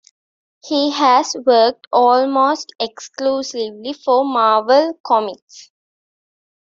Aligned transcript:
He 0.65 0.89
has 0.93 1.35
worked 1.45 1.85
almost 1.91 2.73
exclusively 2.79 3.93
for 3.93 4.25
Marvel 4.25 4.97
Comics. 5.05 5.69